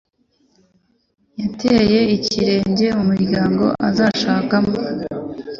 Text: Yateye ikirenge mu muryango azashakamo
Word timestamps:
Yateye 1.41 1.99
ikirenge 2.17 2.85
mu 2.95 3.03
muryango 3.09 3.65
azashakamo 3.87 4.73